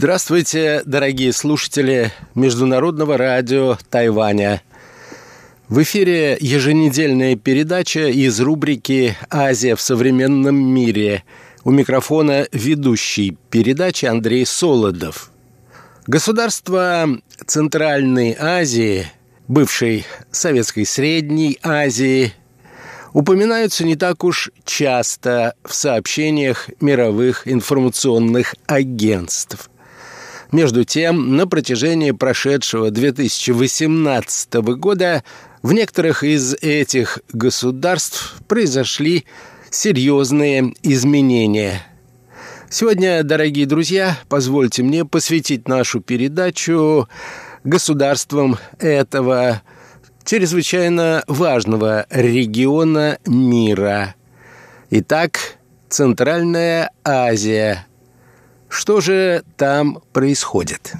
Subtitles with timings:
[0.00, 4.62] Здравствуйте, дорогие слушатели Международного радио Тайваня.
[5.68, 11.24] В эфире еженедельная передача из рубрики «Азия в современном мире».
[11.64, 15.32] У микрофона ведущий передачи Андрей Солодов.
[16.06, 17.08] Государства
[17.44, 19.04] Центральной Азии,
[19.48, 22.34] бывшей Советской Средней Азии,
[23.14, 29.68] упоминаются не так уж часто в сообщениях мировых информационных агентств–
[30.52, 35.24] между тем, на протяжении прошедшего 2018 года
[35.62, 39.24] в некоторых из этих государств произошли
[39.70, 41.82] серьезные изменения.
[42.70, 47.08] Сегодня, дорогие друзья, позвольте мне посвятить нашу передачу
[47.64, 49.62] государствам этого
[50.24, 54.14] чрезвычайно важного региона мира.
[54.90, 55.56] Итак,
[55.88, 57.86] Центральная Азия–
[58.68, 60.92] что же там происходит?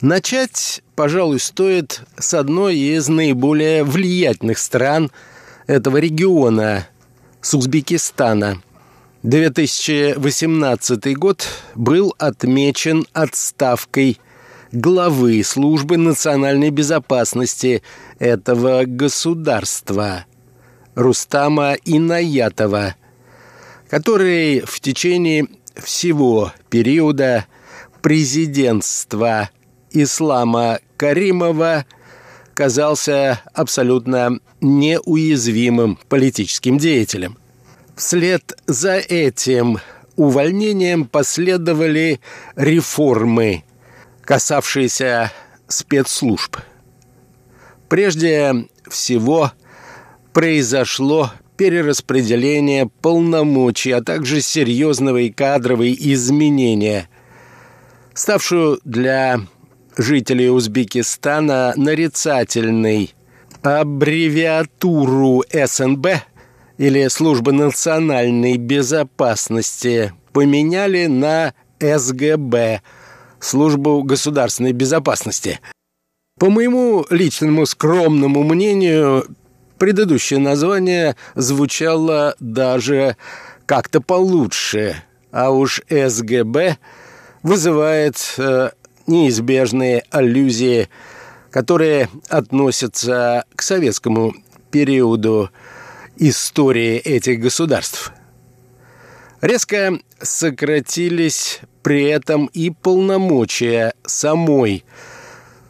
[0.00, 5.10] Начать, пожалуй, стоит с одной из наиболее влиятельных стран
[5.66, 6.86] этого региона–
[7.40, 8.62] с Узбекистана–
[9.24, 14.18] 2018 год был отмечен отставкой
[14.70, 17.82] главы службы национальной безопасности
[18.18, 20.26] этого государства
[20.94, 22.96] Рустама Инаятова,
[23.88, 27.46] который в течение всего периода
[28.02, 29.48] президентства
[29.90, 31.86] Ислама Каримова
[32.52, 37.38] казался абсолютно неуязвимым политическим деятелем.
[37.96, 39.78] Вслед за этим
[40.16, 42.20] увольнением последовали
[42.56, 43.64] реформы,
[44.22, 45.30] касавшиеся
[45.68, 46.56] спецслужб.
[47.88, 49.52] Прежде всего
[50.32, 57.08] произошло перераспределение полномочий, а также серьезного и кадровые изменения,
[58.12, 59.40] ставшую для
[59.96, 63.14] жителей Узбекистана нарицательной
[63.62, 66.06] аббревиатуру СНБ–
[66.78, 72.82] или службы национальной безопасности поменяли на СГБ,
[73.40, 75.60] службу государственной безопасности.
[76.38, 79.26] По моему личному скромному мнению,
[79.78, 83.16] предыдущее название звучало даже
[83.66, 84.96] как-то получше,
[85.30, 86.78] а уж СГБ
[87.42, 88.70] вызывает э,
[89.06, 90.88] неизбежные аллюзии,
[91.50, 94.34] которые относятся к советскому
[94.70, 95.50] периоду
[96.16, 98.12] истории этих государств.
[99.40, 104.84] Резко сократились при этом и полномочия самой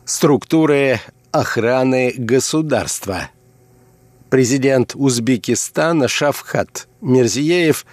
[0.04, 1.00] структуры
[1.32, 3.30] охраны государства.
[4.30, 7.84] Президент Узбекистана Шавхат Мирзиеев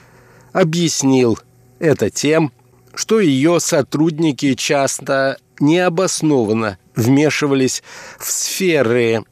[0.53, 1.39] объяснил
[1.79, 2.51] это тем,
[2.93, 7.81] что ее сотрудники часто необоснованно вмешивались
[8.19, 9.23] в сферы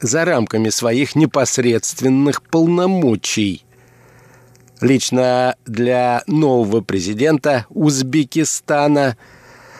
[0.00, 3.64] за рамками своих непосредственных полномочий.
[4.80, 9.16] Лично для нового президента Узбекистана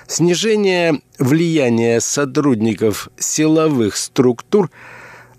[0.06, 4.71] снижение влияния сотрудников силовых структур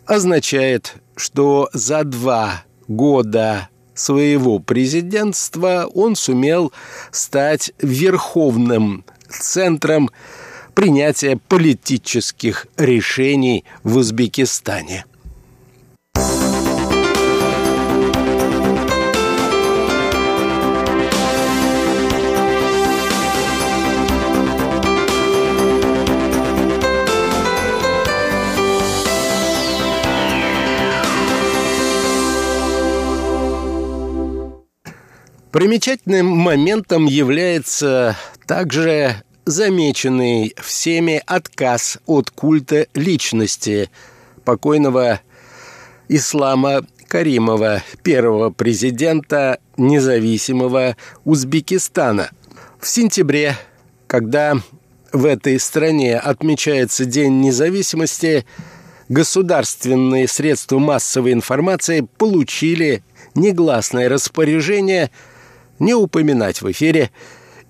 [0.05, 6.71] означает, что за два года своего президентства он сумел
[7.11, 10.09] стать верховным центром
[10.77, 15.05] принятия политических решений в Узбекистане.
[35.51, 38.15] Примечательным моментом является
[38.45, 43.89] также замеченный всеми отказ от культа личности
[44.43, 45.21] покойного
[46.09, 52.31] Ислама Каримова, первого президента независимого Узбекистана.
[52.81, 53.57] В сентябре,
[54.07, 54.57] когда
[55.13, 58.45] в этой стране отмечается День независимости,
[59.07, 63.01] государственные средства массовой информации получили
[63.33, 65.09] негласное распоряжение
[65.79, 67.11] не упоминать в эфире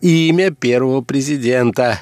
[0.02, 2.02] имя первого президента.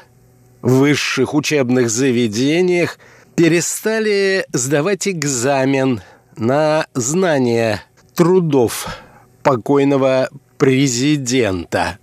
[0.61, 2.97] В высших учебных заведениях
[3.35, 6.01] перестали сдавать экзамен
[6.37, 7.81] на знание
[8.15, 8.87] трудов
[9.43, 11.99] покойного президента.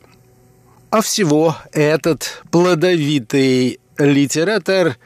[0.91, 4.97] А всего этот плодовитый литератор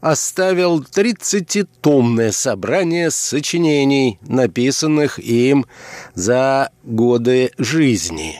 [0.00, 5.66] оставил 30-томное собрание сочинений, написанных им
[6.14, 8.38] за годы жизни.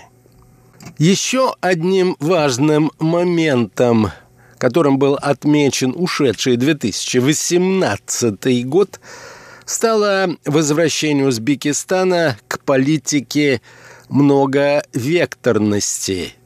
[0.98, 4.10] Еще одним важным моментом,
[4.58, 9.00] которым был отмечен ушедший 2018 год,
[9.64, 13.62] стало возвращение Узбекистана к политике
[14.08, 16.34] многовекторности–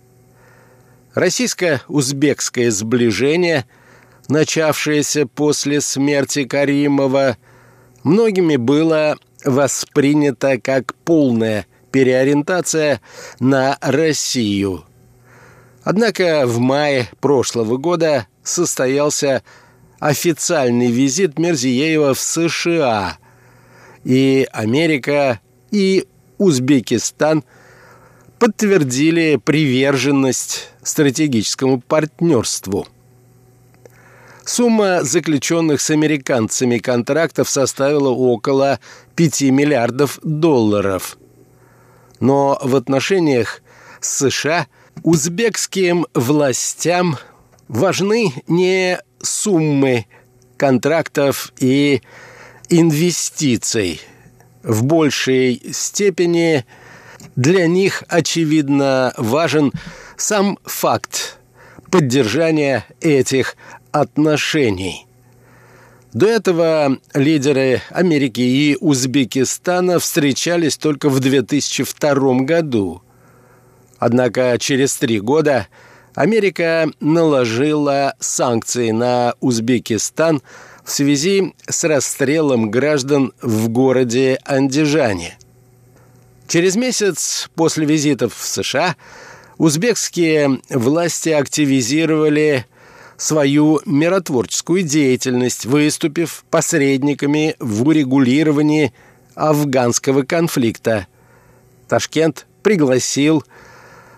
[1.19, 3.67] Российско-узбекское сближение,
[4.29, 7.37] начавшееся после смерти Каримова,
[8.05, 13.01] многими было воспринято как полная переориентация
[13.41, 14.85] на Россию.
[15.85, 19.43] Однако в мае прошлого года состоялся
[19.99, 23.19] официальный визит Мерзиеева в США,
[24.05, 25.41] и Америка,
[25.71, 26.07] и
[26.39, 27.45] Узбекистан–
[28.39, 32.87] подтвердили приверженность стратегическому партнерству.
[34.45, 38.81] Сумма заключенных с американцами контрактов составила около
[39.17, 41.19] 5 миллиардов долларов.
[42.21, 43.63] Но в отношениях
[44.01, 44.67] с США
[45.03, 47.19] узбекским властям
[47.69, 50.07] важны не суммы
[50.57, 52.03] контрактов и
[52.69, 54.01] инвестиций.
[54.63, 56.65] В большей степени–
[57.39, 59.73] для них, очевидно, важен
[60.17, 61.39] сам факт
[61.91, 63.57] поддержания этих
[63.93, 65.07] отношений.
[66.13, 73.03] До этого лидеры Америки и Узбекистана встречались только в 2002 году.
[73.99, 75.67] Однако через три года
[76.15, 80.43] Америка наложила санкции на Узбекистан
[80.85, 85.39] в связи с расстрелом граждан в городе Андижане–
[86.49, 88.97] Через месяц после визитов в США
[89.59, 92.65] узбекские власти активизировали
[93.19, 98.95] свою миротворческую деятельность, выступив посредниками в урегулировании
[99.35, 101.07] афганского конфликта.
[101.87, 103.45] Ташкент пригласил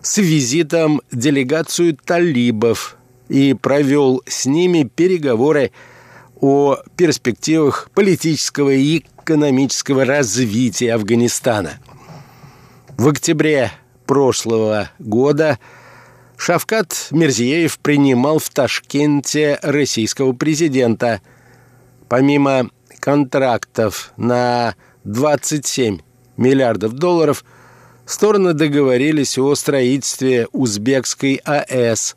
[0.00, 2.96] с визитом делегацию талибов
[3.28, 5.72] и провел с ними переговоры
[6.40, 11.80] о перспективах политического и экономического развития Афганистана–
[13.00, 13.72] в октябре
[14.04, 15.58] прошлого года
[16.40, 21.20] Шавкат Мирзиеев принимал в Ташкенте российского президента.
[22.08, 25.98] Помимо контрактов на 27
[26.38, 27.44] миллиардов долларов,
[28.06, 32.16] стороны договорились о строительстве узбекской АЭС,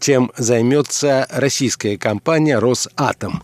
[0.00, 3.42] чем займется российская компания «Росатом».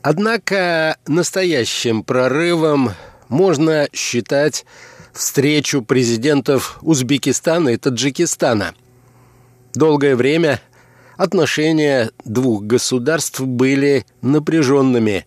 [0.00, 2.92] Однако настоящим прорывом
[3.28, 4.64] можно считать
[5.12, 8.74] встречу президентов Узбекистана и Таджикистана.
[9.76, 10.62] Долгое время
[11.18, 15.26] отношения двух государств были напряженными,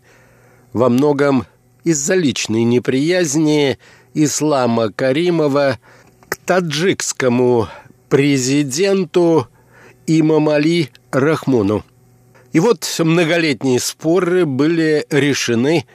[0.73, 1.45] во многом
[1.83, 3.77] из-за личной неприязни
[4.15, 5.77] Ислама Каримова
[6.29, 7.67] к таджикскому
[8.09, 9.47] президенту
[10.07, 11.85] Имамали Рахмуну.
[12.51, 15.85] И вот многолетние споры были решены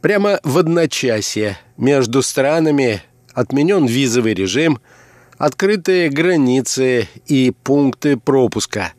[0.00, 3.02] прямо в одночасье между странами
[3.34, 4.78] отменен визовый режим,
[5.38, 8.92] открытые границы и пункты пропуска.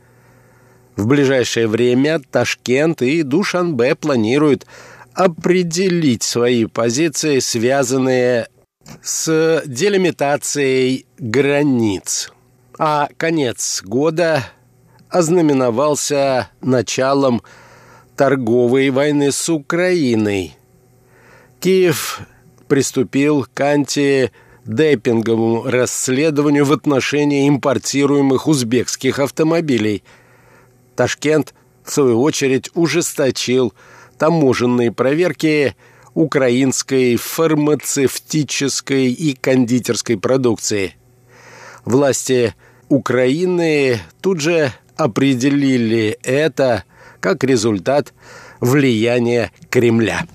[0.96, 4.66] В ближайшее время Ташкент и Душанбе планируют
[5.14, 8.48] определить свои позиции, связанные
[9.02, 12.32] с делимитацией границ.
[12.78, 14.46] А конец года
[15.10, 17.42] ознаменовался началом
[18.16, 20.56] торговой войны с Украиной.
[21.60, 22.22] Киев
[22.68, 23.54] приступил к
[24.70, 30.04] антидепинговому расследованию в отношении импортируемых узбекских автомобилей.
[30.96, 33.74] Ташкент, в свою очередь, ужесточил
[34.18, 35.76] таможенные проверки
[36.14, 40.96] украинской фармацевтической и кондитерской продукции.
[41.86, 42.54] Власти
[42.90, 46.84] Украины тут же определили это
[47.20, 48.14] как результат
[48.60, 50.26] влияния Кремля.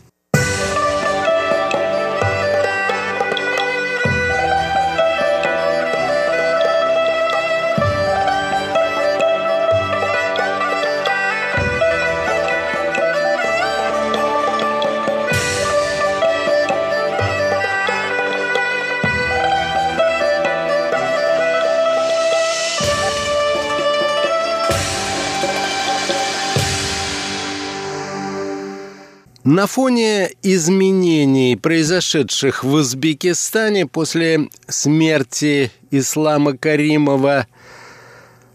[29.45, 37.47] На фоне изменений, произошедших в Узбекистане после смерти Ислама Каримова,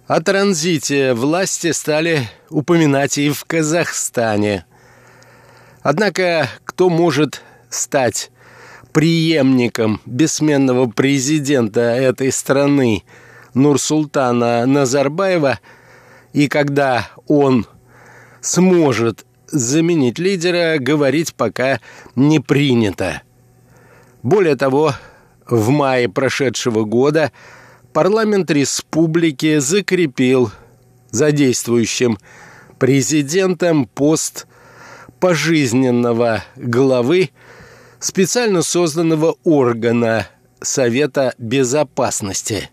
[0.08, 4.66] О транзите власти стали упоминать и в Казахстане.
[5.84, 8.32] Однако кто может стать
[8.92, 13.04] преемником бессменного президента этой страны
[13.54, 15.60] Нурсултана Назарбаева,
[16.34, 17.68] и когда он
[18.42, 21.80] сможет заменить лидера, говорить пока
[22.16, 23.22] не принято.
[24.24, 24.94] Более того,
[25.48, 27.32] в мае прошедшего года–
[27.94, 30.52] парламент республики закрепил
[31.12, 32.18] за действующим
[32.78, 34.48] президентом пост
[35.20, 37.32] пожизненного главы
[38.00, 40.28] специально созданного органа
[40.62, 42.70] Совета Безопасности.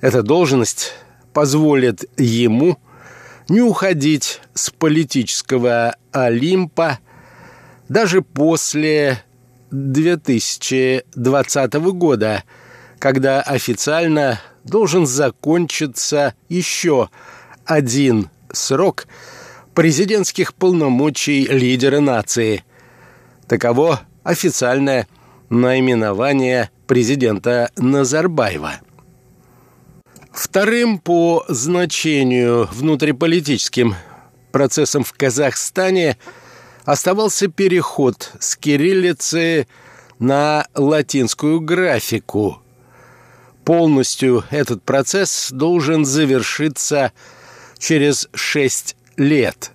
[0.00, 0.92] Эта должность
[1.32, 2.78] позволит ему
[3.50, 6.98] не уходить с политического Олимпа
[7.90, 9.22] даже после
[9.70, 12.42] 2020 года–
[13.00, 17.08] когда официально должен закончиться еще
[17.64, 19.08] один срок
[19.74, 22.62] президентских полномочий лидера нации.
[23.48, 25.08] Таково официальное
[25.48, 28.74] наименование президента Назарбаева.
[30.32, 33.94] Вторым по значению внутриполитическим
[34.52, 36.16] процессом в Казахстане
[36.84, 39.66] оставался переход с кириллицы
[40.18, 42.62] на латинскую графику–
[43.70, 47.12] полностью этот процесс должен завершиться
[47.78, 49.70] через шесть лет.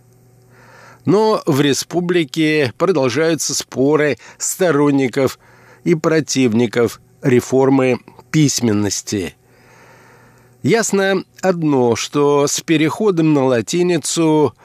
[1.05, 5.39] Но в республике продолжаются споры сторонников
[5.85, 7.99] и противников реформы
[8.31, 9.35] письменности.
[10.65, 14.55] Ясно одно, что с переходом на латиницу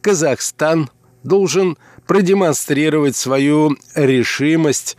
[0.00, 0.88] Казахстан
[1.22, 1.76] должен
[2.06, 4.96] продемонстрировать свою решимость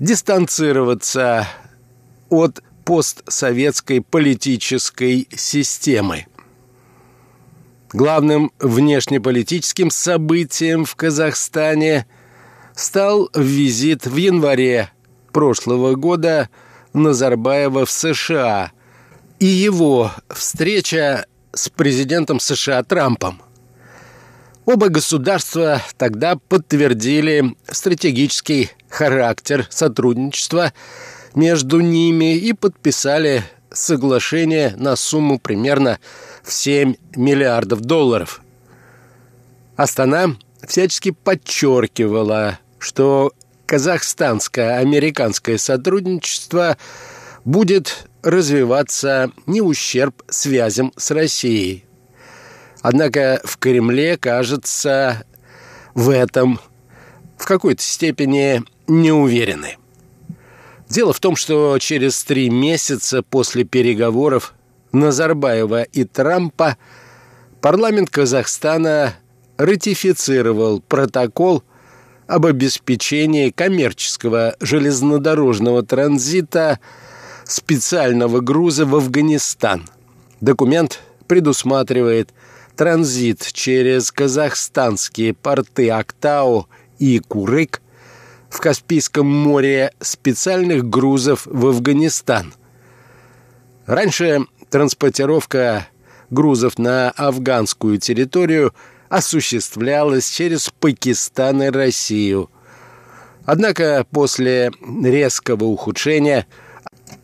[0.00, 1.46] дистанцироваться
[2.28, 6.26] от постсоветской политической системы.
[7.92, 12.08] Главным внешнеполитическим событием в Казахстане
[12.74, 14.90] стал визит в январе
[15.32, 16.50] прошлого года
[16.94, 18.72] Назарбаева в США
[19.42, 23.42] и его встреча с президентом США Трампом.
[24.64, 30.72] Оба государства тогда подтвердили стратегический характер сотрудничества–
[31.34, 35.98] между ними и подписали соглашение на сумму примерно
[36.42, 38.42] в 7 миллиардов долларов.
[39.76, 43.32] Астана всячески подчеркивала, что
[43.66, 46.76] казахстанско-американское сотрудничество
[47.44, 51.84] будет развиваться не ущерб связям с Россией.
[52.80, 55.24] Однако в Кремле, кажется,
[55.94, 56.60] в этом
[57.36, 59.76] в какой-то степени не уверены.
[60.88, 64.54] Дело в том, что через три месяца после переговоров
[64.92, 66.76] Назарбаева и Трампа
[67.60, 69.14] парламент Казахстана
[69.56, 71.62] ратифицировал протокол
[72.26, 76.78] об обеспечении коммерческого железнодорожного транзита
[77.52, 79.84] специального груза в Афганистан.
[80.40, 82.30] Документ предусматривает
[82.76, 86.66] транзит через казахстанские порты Актау
[86.98, 87.82] и Курык
[88.48, 92.54] в Каспийском море специальных грузов в Афганистан.
[93.84, 95.88] Раньше транспортировка
[96.30, 98.74] грузов на афганскую территорию
[99.10, 102.50] осуществлялась через Пакистан и Россию.
[103.44, 104.70] Однако после
[105.02, 106.46] резкого ухудшения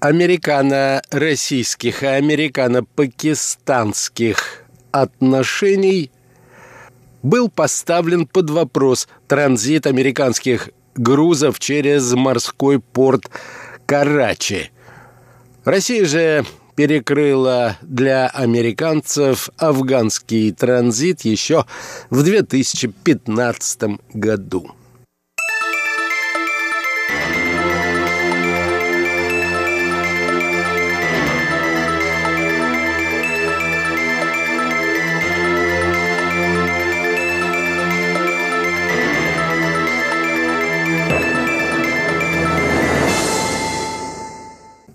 [0.01, 6.11] американо-российских и американо-пакистанских отношений
[7.23, 13.31] был поставлен под вопрос транзит американских грузов через морской порт
[13.87, 14.71] Карачи.
[15.65, 16.45] Россия же
[16.77, 21.65] перекрыла для американцев афганский транзит еще
[22.09, 24.71] в 2015 году.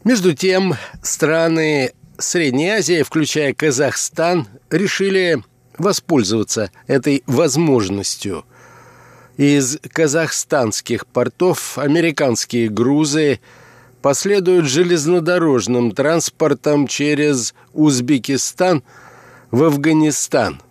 [0.04, 5.42] Между тем, страны Средней Азии, включая Казахстан, решили
[5.78, 8.46] воспользоваться этой возможностью.
[9.38, 13.40] Из казахстанских портов американские грузы
[14.02, 18.84] последуют железнодорожным транспортом через Узбекистан
[19.52, 20.62] в Афганистан.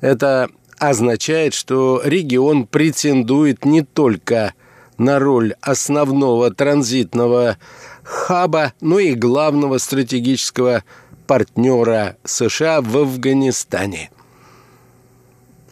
[0.00, 4.54] Это означает, что регион претендует не только
[4.98, 7.58] на роль основного транзитного
[8.04, 10.84] хаба, но и главного стратегического
[11.26, 14.10] партнера США в Афганистане.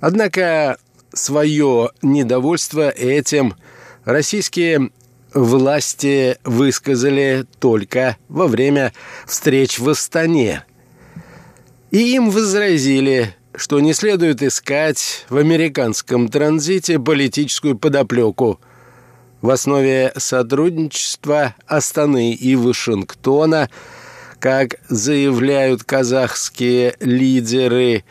[0.00, 0.78] Однако
[1.12, 3.54] свое недовольство этим
[4.04, 4.90] российские
[5.34, 8.92] власти высказали только во время
[9.26, 10.64] встреч в Астане.
[11.90, 18.60] И им возразили, что не следует искать в американском транзите политическую подоплеку.
[19.42, 23.68] В основе сотрудничества Астаны и Вашингтона,
[24.38, 28.04] как заявляют казахские лидеры,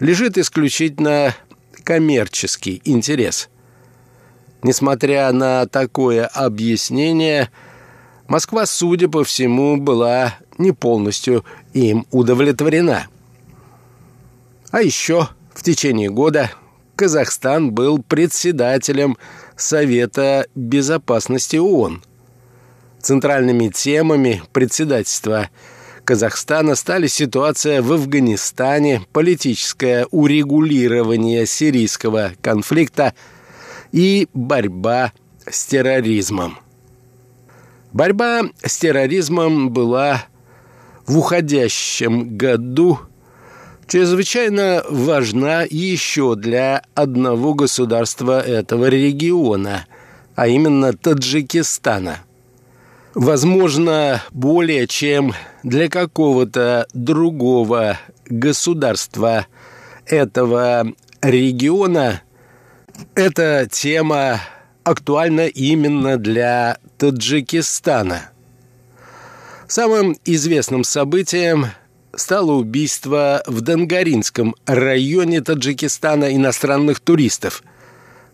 [0.00, 1.34] лежит исключительно
[1.84, 3.48] коммерческий интерес–
[4.64, 7.50] Несмотря на такое объяснение,
[8.28, 11.44] Москва, судя по всему, была не полностью
[11.74, 13.06] им удовлетворена.
[14.70, 16.50] А еще в течение года
[16.96, 19.18] Казахстан был председателем
[19.56, 22.02] Совета Безопасности ООН.
[23.00, 25.50] Центральными темами председательства
[26.04, 33.14] Казахстана стали ситуация в Афганистане, политическое урегулирование сирийского конфликта–
[33.94, 35.12] и борьба
[35.48, 36.58] с терроризмом.
[37.92, 40.24] Борьба с терроризмом была
[41.06, 42.98] в уходящем году
[43.86, 49.86] чрезвычайно важна еще для одного государства этого региона,
[50.34, 52.18] а именно Таджикистана.
[53.14, 59.46] Возможно, более чем для какого-то другого государства
[60.06, 62.22] этого региона–
[63.14, 64.40] эта тема
[64.82, 68.30] актуальна именно для Таджикистана.
[69.66, 71.66] Самым известным событием
[72.16, 77.62] стало убийство в Дангаринском районе Таджикистана иностранных туристов,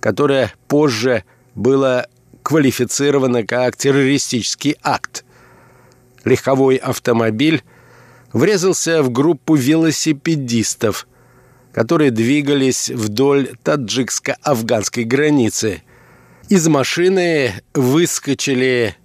[0.00, 2.06] которое позже было
[2.42, 5.24] квалифицировано как террористический акт.
[6.24, 7.62] Легковой автомобиль
[8.32, 11.06] врезался в группу велосипедистов,
[11.72, 15.82] которые двигались вдоль таджикско-афганской границы.
[16.48, 18.96] Из машины выскочили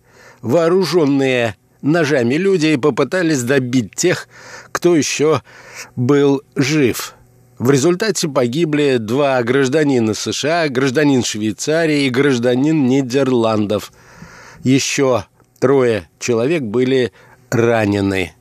[0.41, 4.27] вооруженные ножами люди и попытались добить тех,
[4.71, 5.41] кто еще
[5.95, 7.13] был жив.
[7.57, 13.93] В результате погибли два гражданина США, гражданин Швейцарии и гражданин Нидерландов.
[14.63, 15.25] Еще
[15.59, 17.13] трое человек были
[17.49, 18.33] ранены.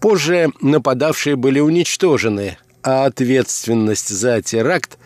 [0.00, 4.98] Позже нападавшие были уничтожены, а ответственность за теракт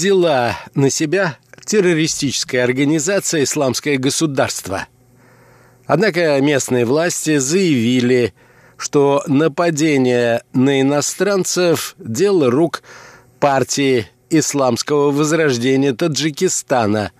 [0.00, 1.36] взяла на себя
[1.66, 4.86] террористическая организация «Исламское государство».
[5.84, 8.32] Однако местные власти заявили,
[8.78, 12.82] что нападение на иностранцев– дело рук
[13.40, 17.12] партии исламского возрождения Таджикистана,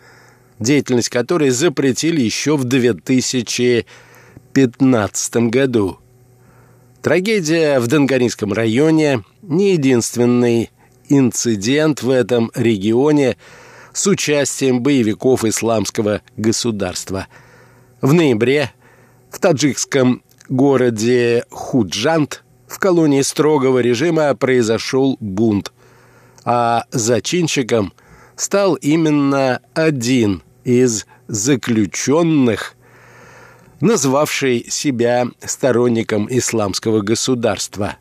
[0.59, 5.99] деятельность которой запретили еще в 2015 году.
[7.03, 10.71] Трагедия в Донгаринском районе– не единственный
[11.11, 13.37] инцидент в этом регионе–
[13.93, 17.27] с участием боевиков исламского государства.
[18.01, 18.73] В ноябре
[19.31, 25.73] в таджикском городе Худжант в колонии строгого режима произошел бунт,
[26.45, 27.93] а зачинщиком
[28.37, 32.75] стал именно один из заключенных,
[33.81, 37.97] назвавший себя сторонником исламского государства.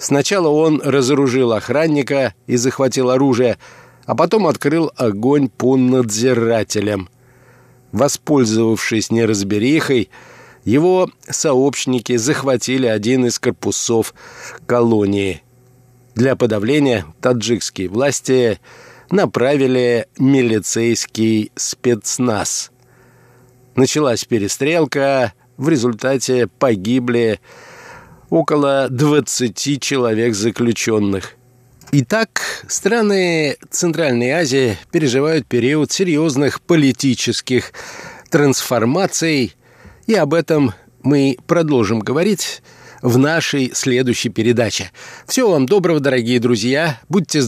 [0.00, 3.58] Сначала он разоружил охранника и захватил оружие,
[4.06, 7.10] а потом открыл огонь по надзирателям.
[7.92, 10.08] Воспользовавшись неразберихой,
[10.64, 14.14] его сообщники захватили один из корпусов
[14.64, 15.42] колонии.
[16.14, 18.58] Для подавления таджикские власти
[19.10, 22.70] направили милицейский спецназ.
[23.76, 27.38] Началась перестрелка, в результате погибли
[28.30, 31.34] около 20 человек заключенных.
[31.92, 37.72] Итак, страны Центральной Азии переживают период серьезных политических
[38.30, 39.56] трансформаций,
[40.06, 42.62] и об этом мы продолжим говорить
[43.02, 44.90] в нашей следующей передаче.
[45.26, 47.00] Всего вам доброго, дорогие друзья.
[47.08, 47.38] Будьте